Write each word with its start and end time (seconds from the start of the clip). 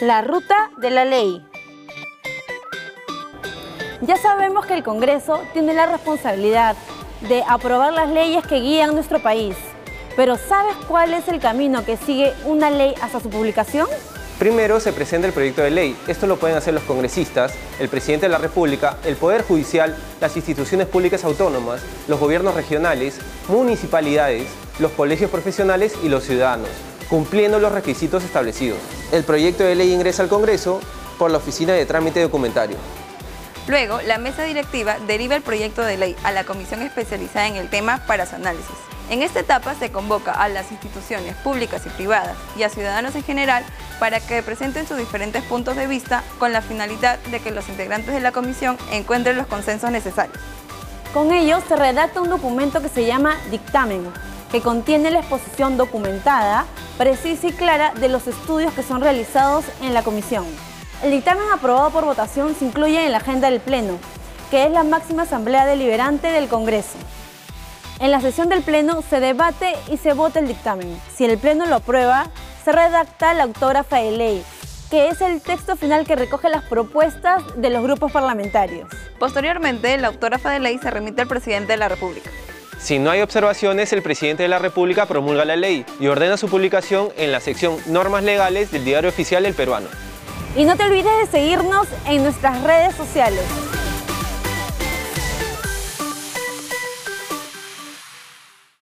La 0.00 0.22
ruta 0.22 0.70
de 0.78 0.88
la 0.88 1.04
ley. 1.04 1.46
Ya 4.00 4.16
sabemos 4.16 4.64
que 4.64 4.72
el 4.72 4.82
Congreso 4.82 5.42
tiene 5.52 5.74
la 5.74 5.84
responsabilidad 5.84 6.74
de 7.28 7.44
aprobar 7.46 7.92
las 7.92 8.08
leyes 8.08 8.46
que 8.46 8.60
guían 8.60 8.94
nuestro 8.94 9.22
país. 9.22 9.56
Pero 10.16 10.38
¿sabes 10.38 10.74
cuál 10.88 11.12
es 11.12 11.28
el 11.28 11.38
camino 11.38 11.84
que 11.84 11.98
sigue 11.98 12.32
una 12.46 12.70
ley 12.70 12.94
hasta 13.02 13.20
su 13.20 13.28
publicación? 13.28 13.88
Primero 14.38 14.80
se 14.80 14.94
presenta 14.94 15.26
el 15.26 15.34
proyecto 15.34 15.60
de 15.60 15.70
ley. 15.70 15.94
Esto 16.08 16.26
lo 16.26 16.38
pueden 16.38 16.56
hacer 16.56 16.72
los 16.72 16.84
congresistas, 16.84 17.52
el 17.78 17.90
presidente 17.90 18.24
de 18.24 18.32
la 18.32 18.38
República, 18.38 18.96
el 19.04 19.16
Poder 19.16 19.42
Judicial, 19.42 19.94
las 20.18 20.34
instituciones 20.34 20.86
públicas 20.86 21.24
autónomas, 21.24 21.82
los 22.08 22.18
gobiernos 22.18 22.54
regionales, 22.54 23.20
municipalidades, 23.48 24.48
los 24.78 24.92
colegios 24.92 25.30
profesionales 25.30 25.92
y 26.02 26.08
los 26.08 26.24
ciudadanos, 26.24 26.70
cumpliendo 27.10 27.58
los 27.58 27.72
requisitos 27.72 28.22
establecidos. 28.24 28.78
El 29.12 29.24
proyecto 29.24 29.64
de 29.64 29.74
ley 29.74 29.92
ingresa 29.92 30.22
al 30.22 30.28
Congreso 30.28 30.80
por 31.18 31.30
la 31.30 31.38
Oficina 31.38 31.74
de 31.74 31.84
Trámite 31.84 32.22
Documentario. 32.22 32.76
Luego, 33.66 34.00
la 34.02 34.18
mesa 34.18 34.44
directiva 34.44 34.96
deriva 35.06 35.34
el 35.34 35.42
proyecto 35.42 35.82
de 35.82 35.98
ley 35.98 36.16
a 36.22 36.32
la 36.32 36.44
comisión 36.44 36.80
especializada 36.82 37.48
en 37.48 37.56
el 37.56 37.68
tema 37.68 38.00
para 38.06 38.26
su 38.26 38.36
análisis. 38.36 38.74
En 39.10 39.22
esta 39.22 39.40
etapa 39.40 39.74
se 39.74 39.90
convoca 39.90 40.30
a 40.32 40.48
las 40.48 40.70
instituciones 40.70 41.34
públicas 41.36 41.82
y 41.84 41.88
privadas 41.90 42.36
y 42.56 42.62
a 42.62 42.68
ciudadanos 42.68 43.16
en 43.16 43.24
general 43.24 43.64
para 43.98 44.20
que 44.20 44.42
presenten 44.44 44.86
sus 44.86 44.96
diferentes 44.96 45.42
puntos 45.42 45.74
de 45.74 45.88
vista 45.88 46.22
con 46.38 46.52
la 46.52 46.62
finalidad 46.62 47.18
de 47.30 47.40
que 47.40 47.50
los 47.50 47.68
integrantes 47.68 48.14
de 48.14 48.20
la 48.20 48.30
comisión 48.30 48.78
encuentren 48.92 49.36
los 49.36 49.48
consensos 49.48 49.90
necesarios. 49.90 50.38
Con 51.12 51.32
ello 51.32 51.58
se 51.66 51.74
redacta 51.74 52.20
un 52.20 52.30
documento 52.30 52.80
que 52.80 52.88
se 52.88 53.04
llama 53.04 53.36
dictamen, 53.50 54.06
que 54.50 54.60
contiene 54.60 55.10
la 55.10 55.20
exposición 55.20 55.76
documentada, 55.76 56.66
precisa 56.98 57.48
y 57.48 57.52
clara 57.52 57.92
de 57.94 58.08
los 58.08 58.26
estudios 58.26 58.72
que 58.72 58.82
son 58.82 59.00
realizados 59.00 59.64
en 59.82 59.94
la 59.94 60.02
comisión. 60.02 60.44
El 61.02 61.12
dictamen 61.12 61.44
aprobado 61.52 61.90
por 61.90 62.04
votación 62.04 62.54
se 62.54 62.66
incluye 62.66 63.04
en 63.04 63.12
la 63.12 63.18
agenda 63.18 63.50
del 63.50 63.60
Pleno, 63.60 63.98
que 64.50 64.64
es 64.64 64.70
la 64.70 64.84
máxima 64.84 65.22
asamblea 65.22 65.64
deliberante 65.64 66.28
del 66.28 66.48
Congreso. 66.48 66.98
En 68.00 68.10
la 68.10 68.20
sesión 68.20 68.48
del 68.48 68.62
Pleno 68.62 69.02
se 69.08 69.20
debate 69.20 69.74
y 69.90 69.96
se 69.98 70.14
vota 70.14 70.40
el 70.40 70.48
dictamen. 70.48 71.00
Si 71.14 71.24
el 71.24 71.38
Pleno 71.38 71.66
lo 71.66 71.76
aprueba, 71.76 72.26
se 72.64 72.72
redacta 72.72 73.34
la 73.34 73.44
autógrafa 73.44 73.96
de 73.96 74.10
ley, 74.12 74.44
que 74.90 75.08
es 75.08 75.20
el 75.20 75.40
texto 75.40 75.76
final 75.76 76.06
que 76.06 76.16
recoge 76.16 76.48
las 76.48 76.64
propuestas 76.64 77.42
de 77.56 77.70
los 77.70 77.82
grupos 77.82 78.10
parlamentarios. 78.10 78.88
Posteriormente, 79.18 79.96
la 79.98 80.08
autógrafa 80.08 80.50
de 80.50 80.60
ley 80.60 80.78
se 80.78 80.90
remite 80.90 81.22
al 81.22 81.28
presidente 81.28 81.72
de 81.72 81.76
la 81.78 81.88
República. 81.88 82.30
Si 82.80 82.98
no 82.98 83.10
hay 83.10 83.20
observaciones, 83.20 83.92
el 83.92 84.02
presidente 84.02 84.42
de 84.42 84.48
la 84.48 84.58
República 84.58 85.04
promulga 85.06 85.44
la 85.44 85.54
ley 85.54 85.84
y 86.00 86.06
ordena 86.06 86.38
su 86.38 86.48
publicación 86.48 87.10
en 87.18 87.30
la 87.30 87.40
sección 87.40 87.76
Normas 87.86 88.24
Legales 88.24 88.70
del 88.70 88.86
Diario 88.86 89.10
Oficial 89.10 89.42
del 89.42 89.54
Peruano. 89.54 89.88
Y 90.56 90.64
no 90.64 90.76
te 90.76 90.84
olvides 90.84 91.12
de 91.20 91.26
seguirnos 91.30 91.86
en 92.06 92.22
nuestras 92.22 92.62
redes 92.64 92.94
sociales. 92.94 93.44